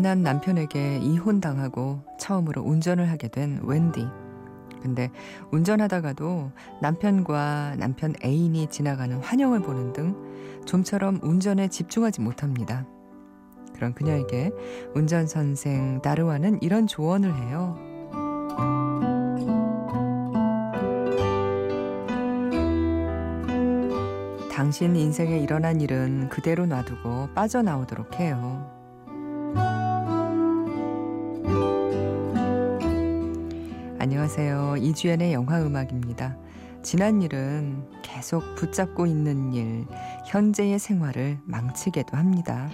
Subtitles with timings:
[0.00, 4.06] 바람난 남편에게 이혼당하고 처음으로 운전을 하게 된 웬디.
[4.82, 5.10] 근데
[5.52, 10.16] 운전하다가도 남편과 남편 애인이 지나가는 환영을 보는 등
[10.64, 12.86] 좀처럼 운전에 집중하지 못합니다.
[13.74, 14.52] 그런 그녀에게
[14.94, 17.76] 운전 선생 나르와는 이런 조언을 해요.
[24.50, 28.79] 당신 인생에 일어난 일은 그대로 놔두고 빠져나오도록 해요.
[34.00, 34.76] 안녕하세요.
[34.78, 36.34] 이주연의 영화 음악입니다.
[36.82, 39.86] 지난 일은 계속 붙잡고 있는 일,
[40.26, 42.70] 현재의 생활을 망치게도 합니다.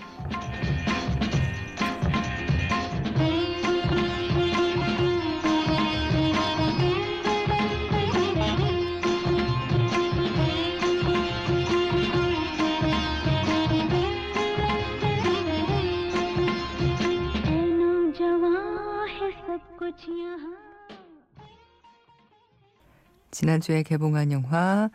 [23.36, 24.88] 지난주에 개봉한 영화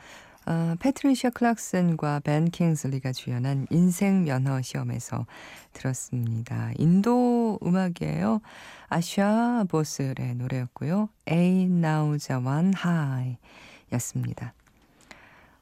[0.47, 5.28] 어, 패트리시아 클락슨과 벤 킹슬리가 주연한 인생 면허 시험에서
[5.73, 6.72] 들었습니다.
[6.80, 8.42] 인도 음악이에요.
[8.89, 11.09] 아샤 보스의 노래였고요.
[11.30, 13.38] Ae Naujawan Hai
[13.94, 14.55] 였습니다.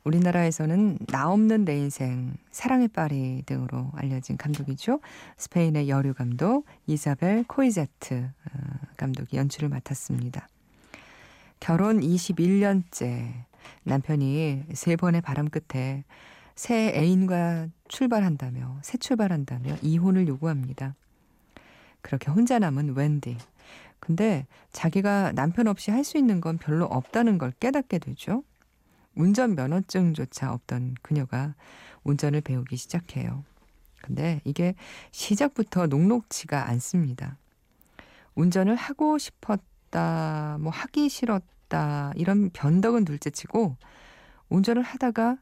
[0.05, 5.01] 우리나라에서는 나 없는 내 인생, 사랑의 파리 등으로 알려진 감독이죠.
[5.35, 8.59] 스페인의 여류 감독 이사벨 코이제트 어,
[8.95, 10.47] 감독이 연출을 맡았습니다.
[11.59, 13.45] 결혼 21년째
[13.83, 16.03] 남편이 세 번의 바람 끝에
[16.55, 20.95] 새 애인과 출발한다며 새 출발한다며 이혼을 요구합니다.
[22.01, 23.37] 그렇게 혼자 남은 웬디.
[23.99, 28.43] 근데 자기가 남편 없이 할 수 있는 건 별로 없다는 걸 깨닫게 되죠.
[29.15, 31.55] 운전 면허증조차 없던 그녀가
[32.03, 33.43] 운전을 배우기 시작해요.
[34.01, 34.75] 근데 이게
[35.11, 37.37] 시작부터 녹록지가 않습니다.
[38.35, 39.59] 운전을 하고 싶었
[39.89, 43.75] 싶었다, 뭐 하기 싫었다, 이런 변덕은 둘째 치고
[44.49, 45.37] 운전을 하다가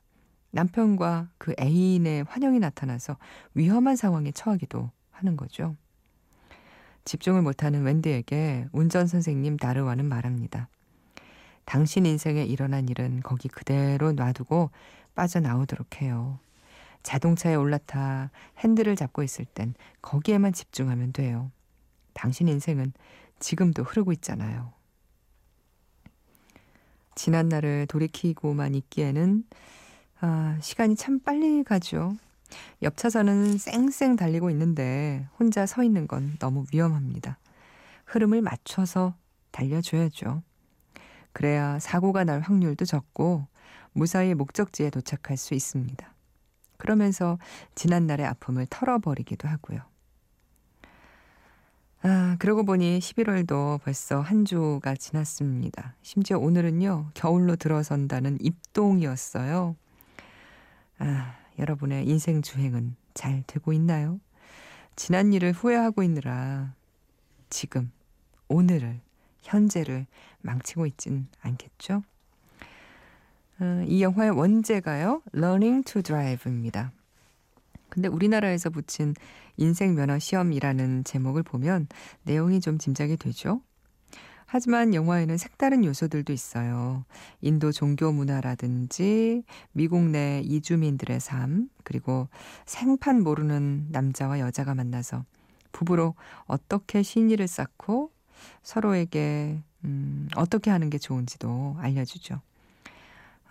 [0.52, 3.18] 남편과 그 애인의 환영이 나타나서
[3.53, 5.75] 위험한 상황에 처하기도 하는 거죠.
[7.06, 10.68] 집중을 못하는 웬디에게 운전 선생님 나르와는 말합니다.
[11.66, 14.72] 당신 인생에 일어난 일은 거기 그대로 놔두고
[15.16, 16.40] 빠져나오도록 해요.
[17.03, 21.52] 자동차에 올라타 핸들을 잡고 있을 땐 거기에만 집중하면 돼요.
[22.14, 22.94] 당신 인생은
[23.39, 24.73] 지금도 흐르고 있잖아요.
[27.15, 29.43] 지난 날을 돌이키고만 있기에는
[30.21, 32.15] 아, 시간이 참 빨리 가죠.
[32.81, 37.37] 옆 차선은 쌩쌩 달리고 있는데 혼자 서 있는 건 너무 위험합니다.
[38.05, 39.15] 흐름을 맞춰서
[39.51, 40.43] 달려줘야죠.
[41.33, 43.47] 그래야 사고가 날 확률도 적고
[43.93, 46.13] 무사히 목적지에 도착할 수 있습니다.
[46.77, 47.37] 그러면서
[47.75, 49.81] 지난날의 아픔을 털어버리기도 하고요.
[52.03, 55.96] 아, 그러고 보니 11월도 벌써 한 주가 지났습니다.
[56.03, 59.75] 심지어 오늘은요, 겨울로 들어선다는 입동이었어요.
[61.00, 64.19] 아, 여러분의 인생 주행은 잘 되고 있나요?
[64.96, 66.74] 지난 일을 후회하고 있느라
[67.50, 67.91] 지금,
[68.47, 69.00] 오늘을,
[69.41, 70.06] 현재를
[70.41, 72.03] 망치고 있진 않겠죠?
[73.59, 76.91] 아, 이 영화의 원제가요, Learning to Drive입니다.
[77.89, 79.13] 근데 우리나라에서 붙인
[79.55, 81.87] 인생 면허 시험이라는 제목을 보면
[82.23, 83.61] 내용이 좀 짐작이 되죠.
[84.49, 87.03] 하지만 영화에는 색다른 요소들도 있어요.
[87.41, 89.43] 인도 종교 문화라든지
[89.73, 92.29] 미국 내 이주민들의 삶, 그리고
[92.66, 95.25] 생판 모르는 남자와 여자가 만나서
[95.73, 98.11] 부부로 어떻게 신의를 쌓고
[98.63, 102.41] 서로에게 음, 어떻게 하는 게 좋은지도 알려주죠.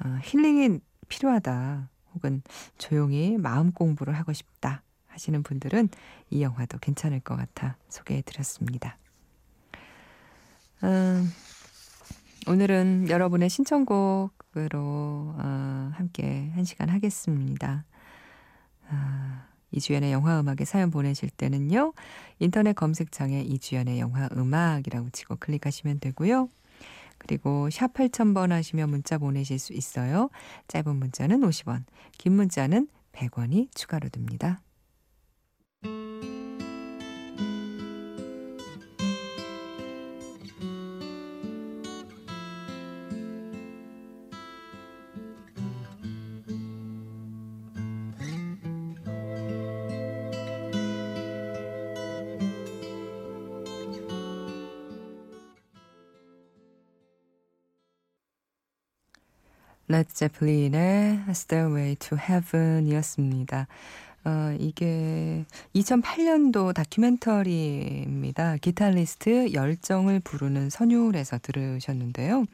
[0.03, 1.91] 어, 힐링이 필요하다.
[2.17, 2.43] 혹은
[2.79, 5.89] 조용히 마음 공부를 하고 싶다 하시는 분들은
[6.31, 8.99] 이 영화도 괜찮을 것 같아 소개해 드렸습니다.
[10.83, 11.31] 음,
[12.49, 17.85] 오늘은 여러분의 신청곡으로 어, 함께 한 시간 하겠습니다.
[18.89, 21.93] 아, 이주연의 영화 음악에 사연 보내실 때는요.
[22.39, 26.49] 인터넷 검색창에 이주연의 영화 음악이라고 치고 클릭하시면 되고요.
[27.27, 30.31] 그리고 샵 8000번 하시면 문자 보내실 수 있어요.
[30.69, 31.85] 짧은 문자는 50원,
[32.19, 34.61] 긴 문자는 100원이 추가로 듭니다.
[59.89, 63.69] 레드 제플린의 Stairway to Heaven이었습니다.
[64.25, 65.45] 어, 이게
[65.77, 68.57] 2008년도 다큐멘터리입니다.
[68.57, 72.45] 기타리스트 열정을 부르는 선율에서 들으셨는데요.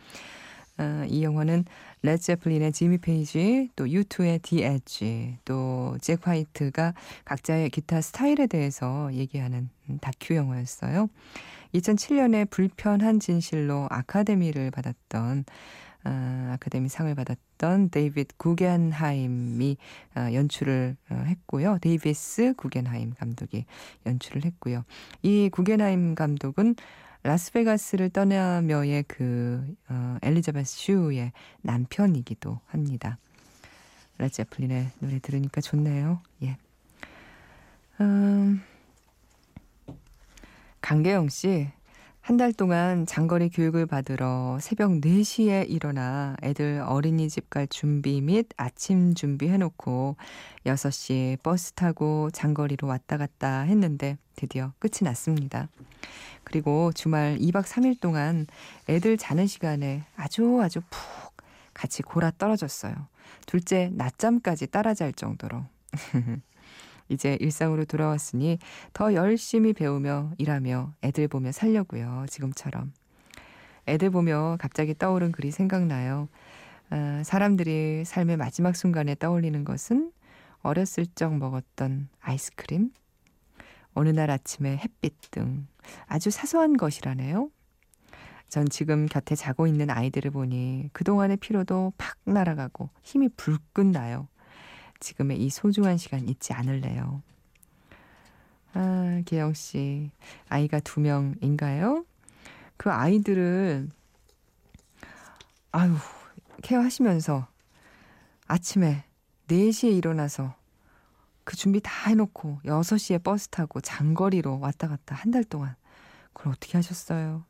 [0.78, 1.64] 어, 이 영화는
[2.02, 5.38] 레드 제플린의 지미 페이지, 또 U2의 디 엣지,
[6.20, 6.92] 화이트가
[7.24, 9.70] 각자의 기타 스타일에 대해서 얘기하는
[10.02, 11.08] 다큐 영화였어요.
[11.74, 15.46] 2007년에 불편한 진실로 아카데미를 받았던
[16.04, 19.76] 어, 아카데미 상을 받았던 데이빗 구겐하임이
[20.16, 21.78] 어, 연출을 어, 했고요.
[21.80, 23.64] 데이비스 구겐하임 감독이
[24.06, 24.84] 연출을 했고요.
[25.22, 26.74] 이 구겐하임 감독은
[27.22, 31.32] 라스베가스를 떠나며의 그 어, 엘리자베스 슈의
[31.62, 33.18] 남편이기도 합니다.
[34.18, 36.20] 레드 제플린의 노래 들으니까 좋네요.
[36.42, 36.56] 예.
[38.00, 38.62] 음,
[40.80, 41.68] 강계영 씨,
[42.22, 49.14] 한 달 동안 장거리 교육을 받으러 새벽 4시에 일어나 애들 어린이집 갈 준비 및 아침
[49.14, 50.16] 준비해놓고
[50.64, 55.68] 6시 버스 타고 장거리로 왔다 갔다 했는데 드디어 끝이 났습니다.
[56.44, 58.46] 그리고 주말 2박 3일 동안
[58.88, 61.36] 애들 자는 시간에 아주 아주 푹
[61.74, 62.94] 같이 골아 떨어졌어요.
[63.46, 65.64] 둘째 낮잠까지 따라 잘 정도로.
[67.08, 68.58] 이제 일상으로 돌아왔으니
[68.92, 72.26] 더 열심히 배우며 일하며 애들 보며 살려고요.
[72.28, 72.92] 지금처럼.
[73.86, 76.28] 애들 보며 갑자기 떠오른 글이 생각나요.
[76.90, 80.12] 아, 사람들이 삶의 마지막 순간에 떠올리는 것은
[80.62, 82.90] 어렸을 적 먹었던 아이스크림,
[83.94, 85.66] 어느 날 아침에 햇빛 등
[86.06, 87.50] 아주 사소한 것이라네요.
[88.48, 94.28] 전 지금 곁에 자고 있는 아이들을 보니 그동안의 피로도 팍 날아가고 힘이 불끈 나요.
[95.02, 97.22] 지금의 이 소중한 시간 잊지 않을래요.
[98.74, 100.10] 아, 기영 씨.
[100.48, 102.06] 아이가 두 명인가요?
[102.76, 103.90] 그 아이들을,
[105.72, 105.96] 아유,
[106.62, 107.46] 케어하시면서
[108.46, 109.04] 아침에
[109.48, 110.54] 4시에 일어나서
[111.44, 115.74] 그 준비 다 해놓고 6시에 버스 타고 장거리로 왔다 갔다 한 달 동안.
[116.32, 117.44] 그걸 어떻게 하셨어요?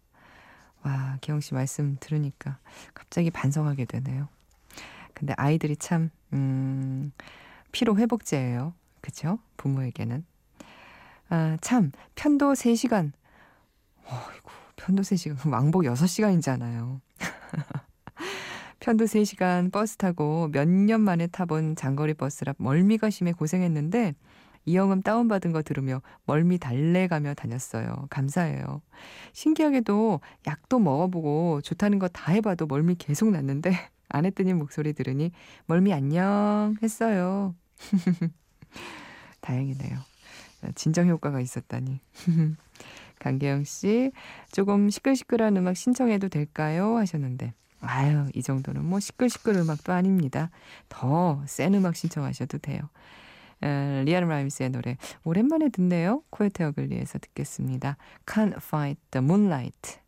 [0.82, 2.58] 와, 기영 씨 말씀 들으니까
[2.94, 4.28] 갑자기 반성하게 되네요.
[5.22, 7.12] 근데 아이들이 참, 음,
[7.70, 8.74] 피로 회복제예요.
[9.00, 9.38] 그죠?
[9.56, 10.24] 부모에게는.
[11.28, 13.12] 아, 참, 편도 3시간.
[14.04, 15.48] 어이구, 편도 3시간.
[15.52, 16.98] 왕복 6시간이잖아요.
[18.80, 24.14] 편도 3시간 버스 타고 몇 년 만에 타본 장거리 버스라 멀미가 심해 고생했는데
[24.64, 28.08] 이영음 다운받은 거 들으며 멀미 달래가며 다녔어요.
[28.10, 28.82] 감사해요.
[29.32, 33.70] 신기하게도 약도 먹어보고 좋다는 거 다 해봐도 멀미 계속 났는데
[34.12, 35.32] 아내뜨님 목소리 들으니
[35.66, 37.54] 멀미 안녕 했어요.
[39.40, 39.98] 다행이네요.
[40.74, 42.00] 진정 효과가 있었다니.
[43.18, 44.12] 강계영 씨,
[44.52, 46.96] 조금 시끌시끌한 음악 신청해도 될까요?
[46.98, 47.54] 하셨는데.
[47.80, 50.50] 아유, 이 정도는 뭐 시끌시끌 음악도 아닙니다.
[50.88, 52.80] 더 센 음악 신청하셔도 돼요.
[53.62, 56.22] 에, 리안 라임스의 노래 오랜만에 듣네요.
[56.30, 57.96] 코요테 어글리에서 듣겠습니다.
[58.26, 60.01] Can't Fight the Moonlight.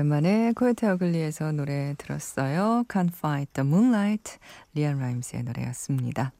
[0.00, 2.84] 오랜만에 코요테 어글리에서 노래 들었어요.
[2.88, 4.38] Can't Fight the Moonlight,
[4.72, 6.32] 리안 라임스의 노래였습니다.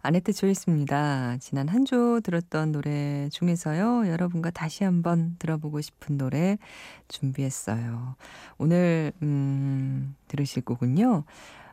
[0.00, 1.36] 아네뜨 초이스입니다.
[1.38, 4.08] 지난 한 주 들었던 노래 중에서요.
[4.08, 6.56] 여러분과 다시 한번 들어보고 싶은 노래
[7.08, 8.16] 준비했어요.
[8.56, 11.24] 오늘 음, 들으실 곡은요.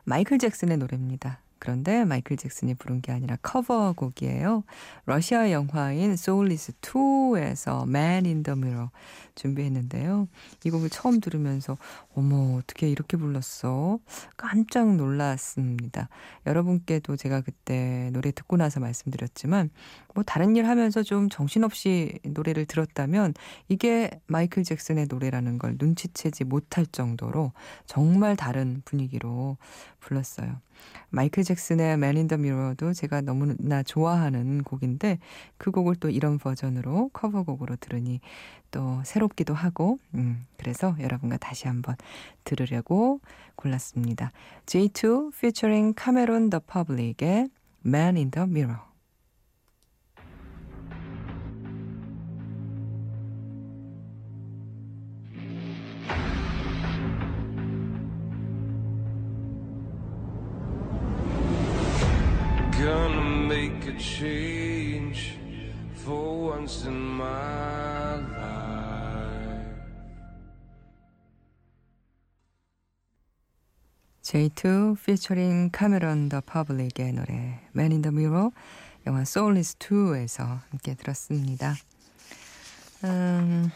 [0.04, 1.40] 마이클 잭슨의 노래입니다.
[1.64, 4.64] 그런데 마이클 잭슨이 부른 게 아니라 커버곡이에요.
[5.06, 8.90] 러시아 영화인 Soulless 2에서 Man in the Mirror
[9.34, 10.28] 준비했는데요.
[10.64, 11.78] 이 곡을 처음 들으면서
[12.14, 13.98] 어머 어떻게 이렇게 불렀어?
[14.36, 16.10] 깜짝 놀랐습니다.
[16.46, 19.70] 여러분께도 제가 그때 노래 듣고 나서 말씀드렸지만
[20.14, 23.32] 뭐 다른 일 하면서 좀 정신없이 노래를 들었다면
[23.70, 27.52] 이게 마이클 잭슨의 노래라는 걸 눈치채지 못할 정도로
[27.86, 29.56] 정말 다른 분위기로
[30.00, 30.60] 불렀어요.
[31.10, 35.18] 마이클 잭슨의 Man in the Mirror도 제가 너무나 좋아하는 곡인데
[35.56, 38.20] 그 곡을 또 이런 버전으로 커버곡으로 들으니
[38.70, 41.94] 또 새롭기도 하고 음 그래서 여러분과 다시 한번
[42.42, 43.20] 들으려고
[43.56, 44.32] 골랐습니다.
[44.66, 47.48] J2 featuring Cameron the Public의
[47.86, 48.80] Man in the Mirror
[74.54, 78.50] J2 featuring 카메론 더 퍼블릭의 노래 Man in the Mirror
[79.06, 81.74] 영화 Soulless 2에서 함께 들었습니다.
[83.04, 83.70] 음,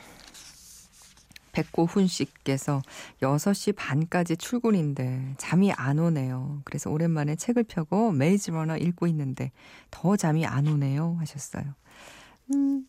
[1.52, 2.82] 백고훈 씨께서
[3.20, 6.62] 6시 반까지 출근인데 잠이 안 오네요.
[6.64, 9.52] 그래서 오랜만에 책을 펴고 메이즈 러너 읽고 있는데
[9.90, 11.64] 더 잠이 안 오네요 하셨어요.
[12.54, 12.86] 음,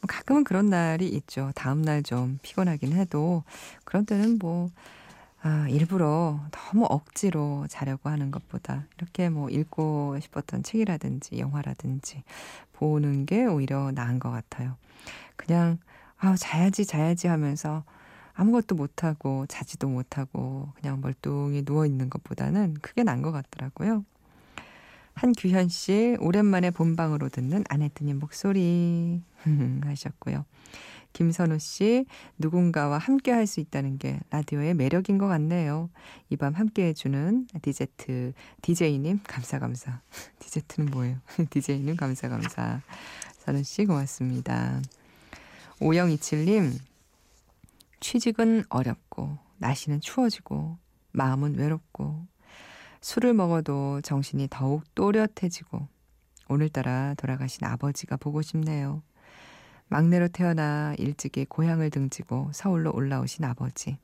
[0.00, 1.52] 뭐 가끔은 그런 날이 있죠.
[1.54, 3.44] 다음날 좀 피곤하긴 해도
[3.84, 4.70] 그런 때는 뭐
[5.42, 12.22] 아, 일부러 너무 억지로 자려고 하는 것보다 이렇게 뭐 읽고 싶었던 책이라든지 영화라든지
[12.72, 14.76] 보는 게 오히려 나은 것 같아요.
[15.36, 15.78] 그냥
[16.18, 17.84] 아, 자야지 자야지 하면서
[18.34, 24.04] 아무것도 못하고 자지도 못하고 그냥 멀뚱히 누워 있는 것보다는 그게 나은 것 같더라고요.
[25.14, 29.22] 한규현 씨 오랜만에 본방으로 듣는 아내뜨님 목소리
[29.84, 30.44] 하셨고요.
[31.12, 32.06] 김선우 씨,
[32.38, 35.90] 누군가와 함께 할 수 있다는 게 라디오의 매력인 것 같네요.
[36.30, 40.00] 이 밤 함께 해주는 디제트, DJ님, 감사, 감사.
[40.38, 41.18] 디제트는 뭐예요?
[41.50, 42.80] DJ님, 감사, 감사.
[43.38, 44.80] 선우 씨, 고맙습니다.
[45.80, 46.78] 5027님,
[48.00, 50.78] 취직은 어렵고, 날씨는 추워지고,
[51.12, 52.26] 마음은 외롭고,
[53.00, 55.88] 술을 먹어도 정신이 더욱 또렷해지고,
[56.48, 59.02] 오늘따라 돌아가신 아버지가 보고 싶네요.
[59.90, 63.98] 막내로 태어나 일찍이 고향을 등지고 서울로 올라오신 아버지.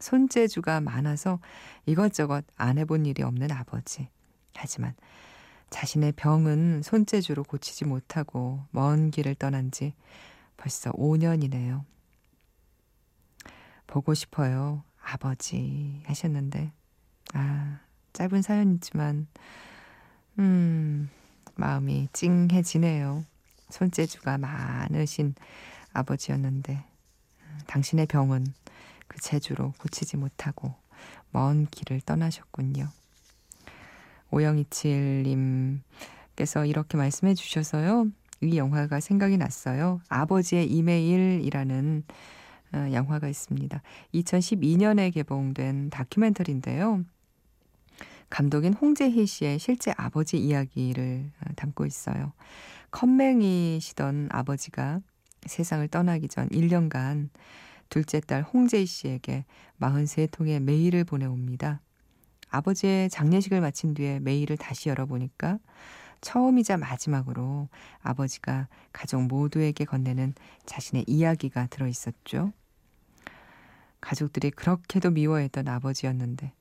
[0.00, 1.38] 손재주가 많아서
[1.84, 4.08] 이것저것 안 해본 일이 없는 아버지.
[4.54, 4.94] 하지만
[5.68, 9.92] 자신의 병은 손재주로 고치지 못하고 먼 길을 떠난 지
[10.56, 11.84] 벌써 5년이네요.
[13.86, 14.82] 보고 싶어요.
[15.02, 16.72] 아버지 하셨는데
[17.34, 17.80] 아
[18.14, 19.26] 짧은 사연이지만
[20.38, 21.10] 음
[21.54, 23.24] 마음이 찡해지네요.
[23.70, 25.34] 손재주가 많으신
[25.92, 26.84] 아버지였는데
[27.66, 28.46] 당신의 병은
[29.06, 30.74] 그 재주로 고치지 못하고
[31.30, 32.88] 먼 길을 떠나셨군요.
[34.30, 35.80] 오영이칠님께서
[36.66, 38.06] 이렇게 말씀해 주셔서요.
[38.42, 40.00] 이 영화가 생각이 났어요.
[40.08, 42.04] 아버지의 이메일이라는
[42.74, 43.82] 어, 영화가 있습니다.
[44.14, 47.02] 2012년에 개봉된 다큐멘터리인데요.
[48.30, 52.32] 감독인 홍재희 씨의 실제 아버지 이야기를 어, 담고 있어요.
[52.90, 55.00] 컴맹이시던 아버지가
[55.46, 57.28] 세상을 떠나기 전 1년간
[57.88, 59.44] 둘째 딸 홍재희 씨에게
[59.80, 61.80] 43통의 메일을 보내옵니다.
[62.50, 65.58] 아버지의 장례식을 마친 뒤에 메일을 다시 열어보니까
[66.20, 67.68] 처음이자 마지막으로
[68.02, 70.34] 아버지가 가족 모두에게 건네는
[70.66, 72.52] 자신의 이야기가 들어있었죠.
[74.00, 76.52] 가족들이 그렇게도 미워했던 아버지였는데,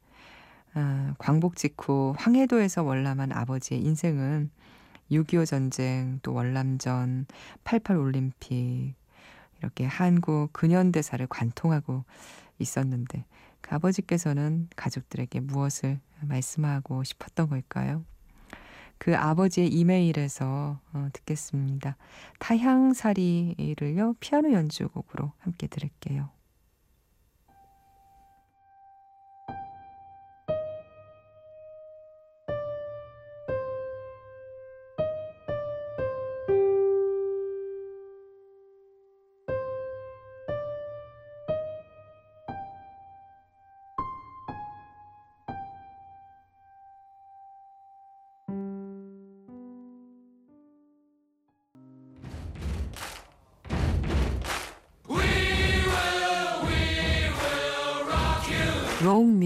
[0.74, 4.51] 아, 광복 직후 황해도에서 월남한 아버지의 인생은
[5.11, 7.25] 6.25 전쟁, 또 월남전,
[7.63, 8.95] 88 올림픽,
[9.59, 12.03] 이렇게 한국 근현대사를 관통하고
[12.59, 13.25] 있었는데
[13.61, 18.03] 그 아버지께서는 가족들에게 무엇을 말씀하고 싶었던 걸까요?
[18.97, 21.97] 그 아버지의 이메일에서 어, 듣겠습니다.
[22.39, 26.29] 타향사리를요 피아노 연주곡으로 함께 들을게요.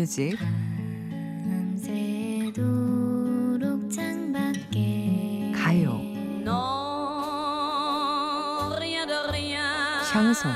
[0.02, 0.36] 뮤직
[5.54, 6.02] 가요
[10.12, 10.52] 샹송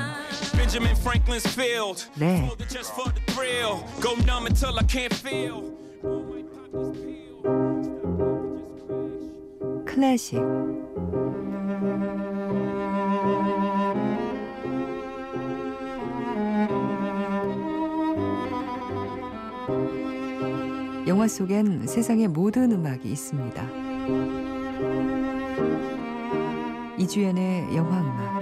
[0.56, 2.08] Benjamin Franklin's field.
[2.18, 2.50] 네.
[2.68, 3.84] Just for the thrill.
[4.00, 5.62] Go numb until I can't feel.
[9.86, 10.42] 클래식
[21.06, 23.62] 영화 속엔 세상의 모든 음악이 있습니다.
[26.98, 28.36] 이주연의 영화 음악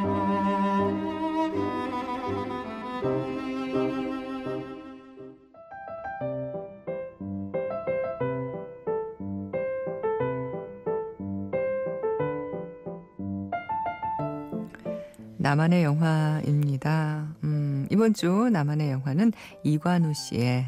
[15.44, 17.28] 나만의 영화입니다.
[17.44, 20.64] 음, 이번 주 나만의 영화는 이관우 씨의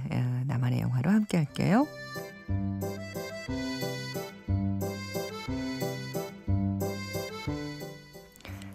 [1.27, 1.87] 함께 할게요.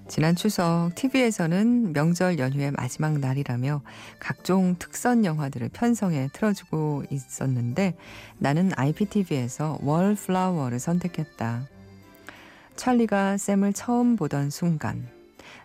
[0.08, 3.82] 지난 추석 TV에서는 명절 연휴의 마지막 날이라며
[4.20, 7.96] 각종 특선 영화들을 편성해 틀어주고 있었는데
[8.38, 11.66] 나는 IPTV에서 월플라워를 선택했다.
[12.76, 15.08] 찰리가 샘을 처음 보던 순간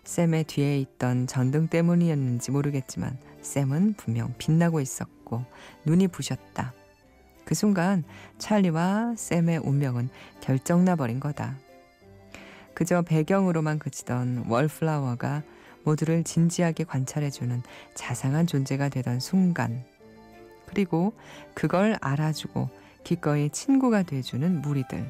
[0.04, 5.15] 샘의 뒤에 있던 전등 때문이었는지 모르겠지만 샘은 분명 빛나고 있었고
[5.84, 6.72] 눈이 부셨다.
[7.44, 8.04] 그 순간
[8.38, 10.08] 찰리와 샘의 운명은
[10.40, 11.56] 결정나 버린 거다.
[12.74, 15.42] 그저 배경으로만 그치던 월플라워가
[15.84, 17.62] 모두를 진지하게 관찰해주는
[17.94, 19.84] 자상한 존재가 되던 순간.
[20.66, 21.14] 그리고
[21.54, 22.68] 그걸 알아주고
[23.04, 25.06] 기꺼이 친구가 돼주는 무리들.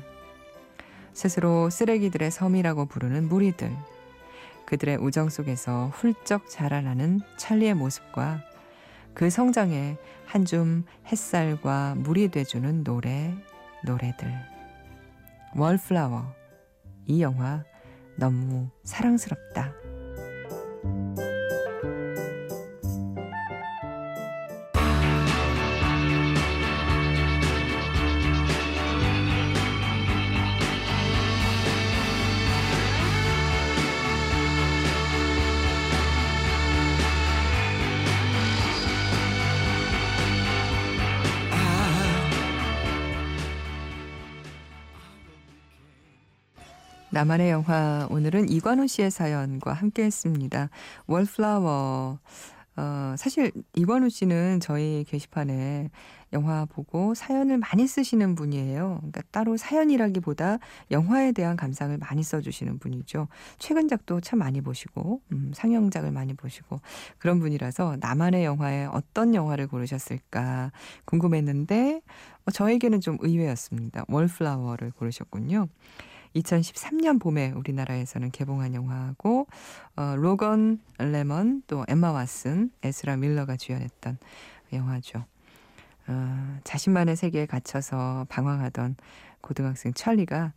[1.15, 3.75] 스스로 쓰레기들의 섬이라고 부르는 무리들.
[4.67, 8.43] 그들의 우정 속에서 훌쩍 자라나는 찰리의 모습과
[9.17, 9.97] 그 성장에
[10.27, 13.35] 한 줌 햇살과 물이 돼주는 노래,
[13.83, 14.31] 노래들.
[15.57, 16.35] 월플라워.
[17.07, 17.65] 이 영화
[18.19, 19.73] 너무 사랑스럽다.
[47.17, 50.69] 나만의 영화 오늘은 이관우 씨의 사연과 함께했습니다.
[51.07, 52.19] 월플라워.
[52.77, 55.89] 어, 사실 이관우 씨는 저희 게시판에
[56.35, 58.97] 영화 보고 사연을 많이 쓰시는 분이에요.
[58.99, 60.59] 그러니까 따로 사연이라기보다
[60.91, 63.29] 영화에 대한 감상을 많이 써주시는 분이죠.
[63.59, 66.83] 최근작도 참 많이 보시고 음, 상영작을 많이 보시고
[67.17, 70.71] 그런 분이라서 나만의 영화에 어떤 영화를 고르셨을까
[71.07, 72.03] 궁금했는데
[72.45, 74.05] 어, 저에게는 좀 의외였습니다.
[74.07, 75.69] 월플라워를 고르셨군요.
[76.37, 79.47] 2013년 봄에 우리나라에서는 개봉한 영화고
[79.97, 84.19] 어, 로건 레먼 또 엠마 왓슨, 에스라 밀러가 주연했던
[84.73, 85.25] 영화죠.
[86.09, 88.97] 어, 자신만의 세계에 갇혀서 방황하던
[89.41, 90.53] 고등학생 찰리가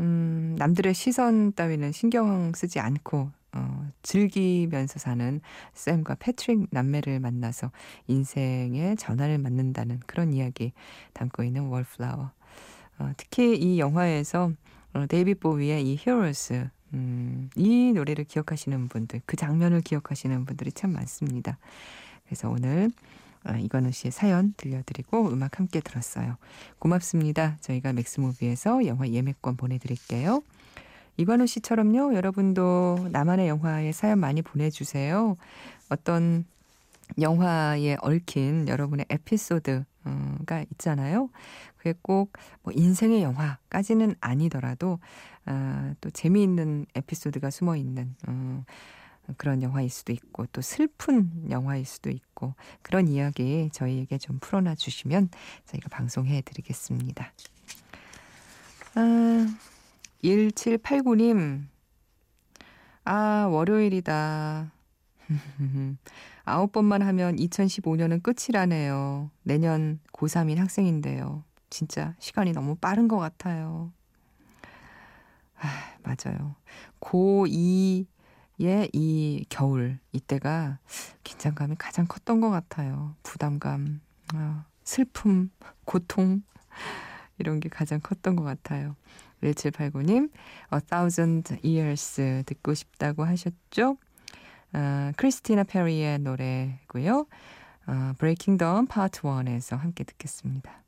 [0.00, 5.40] 음, 남들의 시선 따위는 신경 쓰지 않고 어, 즐기면서 사는
[5.74, 7.70] 샘과 패트릭 남매를 만나서
[8.06, 10.72] 인생의 전환을 맞는다는 그런 이야기
[11.14, 12.30] 담고 있는 월플라워.
[12.98, 14.52] 어, 특히 이 영화에서
[14.98, 20.92] 어, 데이빗 보위의 이 Heroes 음, 이 노래를 기억하시는 분들, 그 장면을 기억하시는 분들이 참
[20.92, 21.58] 많습니다.
[22.24, 22.90] 그래서 오늘
[23.44, 26.36] 어, 이관우 씨의 사연 들려드리고 음악 함께 들었어요.
[26.80, 27.56] 고맙습니다.
[27.60, 30.42] 저희가 맥스무비에서 영화 예매권 보내드릴게요.
[31.16, 35.36] 이관우 씨처럼요, 여러분도 나만의 영화에 사연 많이 보내주세요.
[35.90, 36.44] 어떤
[37.20, 41.30] 영화에 얽힌 여러분의 에피소드가 있잖아요.
[41.78, 44.98] 그게 꼭 뭐 인생의 영화까지는 아니더라도
[45.46, 48.64] 아, 또 재미있는 에피소드가 숨어 있는 어,
[49.38, 55.30] 그런 영화일 수도 있고 또 슬픈 영화일 수도 있고 그런 이야기 저희에게 좀 풀어놔 주시면
[55.66, 57.32] 저희가 방송해 드리겠습니다.
[58.94, 59.56] 아,
[60.22, 61.64] 1789님
[63.04, 64.72] 아 월요일이다.
[66.44, 69.30] 아홉 번만 하면 2015년은 끝이라네요.
[69.42, 71.44] 내년 고3인 학생인데요.
[71.70, 73.92] 진짜 시간이 너무 빠른 것 같아요.
[75.60, 76.54] 아, 맞아요.
[77.00, 80.78] 고2의 이 겨울, 이때가
[81.24, 83.14] 긴장감이 가장 컸던 것 같아요.
[83.22, 84.00] 부담감,
[84.34, 85.50] 아, 슬픔,
[85.84, 86.42] 고통,
[87.38, 88.96] 이런 게 가장 컸던 것 같아요.
[89.42, 90.30] 1789님,
[90.72, 93.96] A Thousand Years 듣고 싶다고 하셨죠?
[94.74, 97.26] 어, 크리스티나 페리의 노래고요.
[97.86, 100.82] 어, Breaking Dawn Part 1에서 함께 듣겠습니다.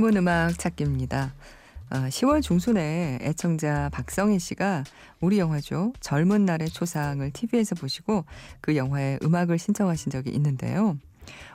[0.00, 1.34] 숨은 음악 찾기입니다.
[1.90, 4.82] 10월 어, 중순에 애청자 박성희 씨가
[5.20, 5.92] 우리 영화죠.
[6.00, 8.24] 젊은 날의 초상을 TV에서 보시고
[8.62, 10.96] 그 영화의 음악을 신청하신 적이 있는데요.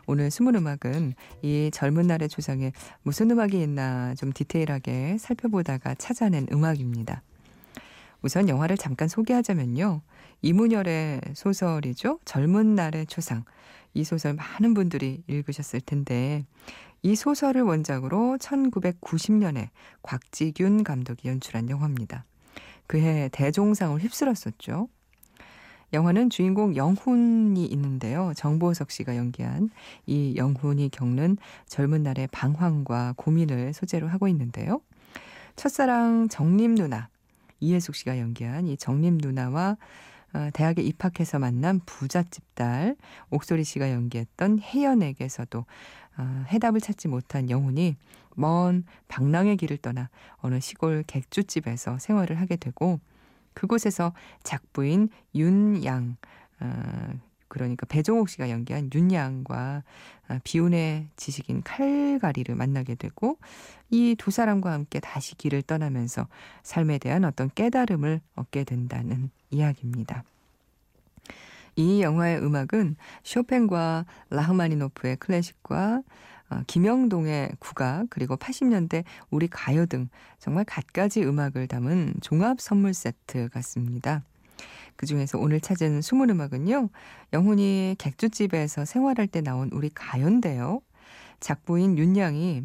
[0.05, 7.23] 오늘 숨은 음악은 이 젊은 날의 초상에 무슨 음악이 있나 좀 디테일하게 살펴보다가 찾아낸 음악입니다.
[8.21, 10.01] 우선 영화를 잠깐 소개하자면요.
[10.43, 12.19] 이문열의 소설이죠.
[12.25, 13.43] 젊은 날의 초상.
[13.95, 16.45] 이 소설 많은 분들이 읽으셨을 텐데
[17.01, 19.69] 이 소설을 원작으로 1990년에
[20.03, 22.25] 곽지균 감독이 연출한 영화입니다.
[22.87, 24.89] 그해 대종상을 휩쓸었었죠.
[25.93, 28.33] 영화는 주인공 영훈이 있는데요.
[28.35, 29.69] 정보석 씨가 연기한
[30.05, 34.81] 이 영훈이 겪는 젊은 날의 방황과 고민을 소재로 하고 있는데요.
[35.55, 37.09] 첫사랑 정림 누나
[37.61, 39.77] 이혜숙 씨가 연기한 이 정림 누나와 어,
[40.53, 42.95] 대학에 입학해서 만난 부잣집 딸
[43.29, 45.65] 옥소리 씨가 연기했던 혜연에게서도
[46.17, 47.95] 어, 해답을 찾지 못한 영훈이
[48.35, 52.99] 먼 방랑의 길을 떠나 어느 시골 객주집에서 생활을 하게 되고
[53.53, 56.17] 그곳에서 작부인 윤양
[56.59, 57.13] 어,
[57.55, 59.83] 그러니까 배종옥 씨가 연기한 윤양과
[60.27, 63.37] 아, 비운의 지식인 칼가리를 만나게 되고
[63.91, 66.27] 이 두 사람과 함께 다시 길을 떠나면서
[66.63, 70.23] 삶에 대한 어떤 깨달음을 얻게 된다는 이야기입니다.
[71.77, 76.01] 이 영화의 음악은 쇼팽과 라흐마니노프의 클래식과
[76.49, 83.49] 어, 김영동의 국악 그리고 80년대 우리 가요 등 정말 갖가지 음악을 담은 종합 선물 세트
[83.49, 84.23] 같습니다.
[84.95, 86.89] 그 중에서 오늘 찾은 숨은 음악은요.
[87.33, 90.81] 영훈이 객주집에서 생활할 때 나온 우리 가요인데요.
[91.39, 92.63] 작부인 윤양이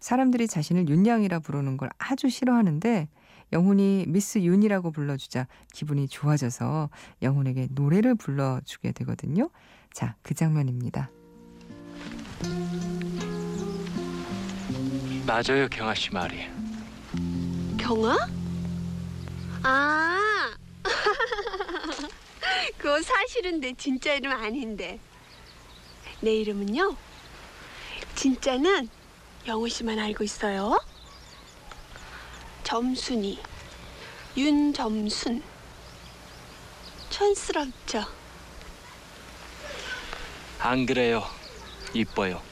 [0.00, 3.08] 사람들이 자신을 윤양이라 부르는 걸 아주 싫어하는데
[3.52, 6.90] 영훈이 미스 윤이라고 불러주자 기분이 좋아져서
[7.22, 9.50] 영훈에게 노래를 불러주게 되거든요.
[9.92, 11.10] 자, 그 장면입니다.
[15.26, 16.48] 맞아요, 경아 씨 말이.
[17.78, 18.16] 경아?
[19.62, 20.18] 아,
[22.82, 24.98] 그거 사실은 내 진짜 이름 아닌데.
[26.20, 26.96] 내 이름은요.
[28.16, 28.88] 진짜는
[29.46, 30.84] 영우 씨만 알고 있어요.
[32.64, 33.38] 점순이.
[34.36, 35.44] 윤점순.
[37.10, 38.04] 촌스럽죠?
[40.58, 41.22] 안 그래요.
[41.94, 42.42] 이뻐요.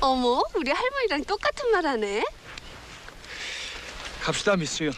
[0.00, 2.24] 어머, 우리 할머니랑 똑같은 말 하네.
[4.22, 4.92] 갑시다, 미스 윤.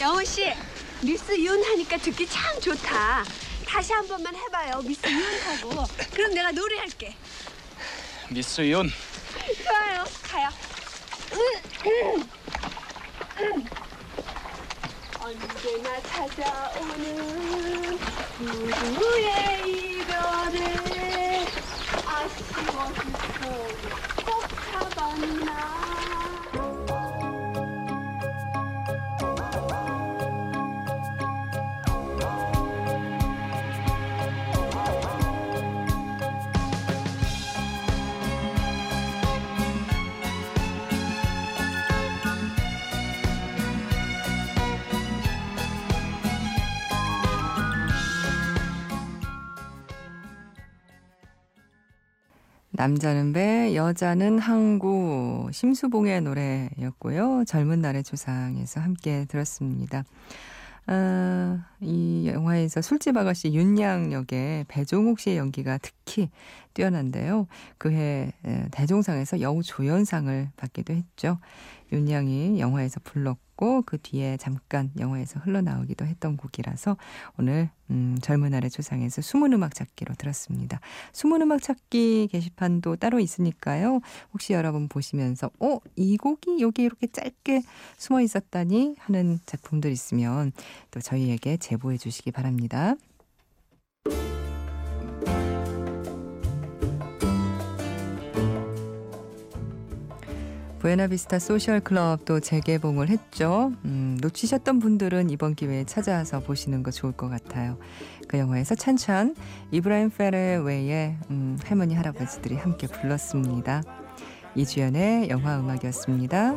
[0.00, 0.52] 영우 씨,
[1.02, 3.24] 미스 윤 하니까 듣기 참 좋다.
[3.66, 5.84] 다시 한 번만 해봐요, 미스 윤 하고.
[6.14, 7.14] 그럼 내가 노래할게.
[8.30, 8.90] 미스 윤.
[9.64, 10.48] 좋아요, 가요.
[15.20, 17.98] 언제나 찾아오는
[18.38, 21.44] 누구의 이별에
[22.06, 23.68] 아쉬워 죽고
[24.24, 24.30] 꼭
[24.72, 25.48] 잡았나
[52.78, 57.42] 남자는 배, 여자는 항구, 심수봉의 노래였고요.
[57.44, 60.04] 젊은 날의 조상에서 함께 들었습니다.
[60.86, 66.30] 아, 이 영화에서 술집 아가씨 윤양 역의 배종욱 씨의 연기가 특히
[66.72, 67.48] 뛰어난데요.
[67.78, 68.32] 그해
[68.70, 71.40] 대종상에서 여우 조연상을 받기도 했죠.
[71.92, 76.96] 윤양이 영화에서 불렀고 그 뒤에 잠깐 영화에서 흘러나오기도 했던 곡이라서
[77.38, 80.80] 오늘 음, 젊은 날의 조상에서 숨은 음악 찾기로 들었습니다.
[81.12, 84.00] 숨은 음악 찾기 게시판도 따로 있으니까요.
[84.32, 87.62] 혹시 여러분 보시면서 어, 이 곡이 여기 이렇게 짧게
[87.96, 90.52] 숨어 있었다니 하는 작품들 있으면
[90.90, 92.94] 또 저희에게 제보해 주시기 바랍니다.
[100.88, 103.72] 부에나비스타 소셜 클럽도 재개봉을 했죠.
[103.84, 107.76] 음, 놓치셨던 분들은 이번 기회에 찾아와서 보시는 거 좋을 것 같아요.
[108.26, 109.36] 그 영화에서 찬찬,
[109.70, 113.82] 이브라임 페레 외에 음, 할머니, 할아버지들이 함께 불렀습니다.
[114.54, 116.54] 이주연의 영화 음악이었습니다.